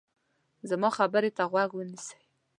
[0.69, 2.19] زما خبرې ته غوږ ونیسئ.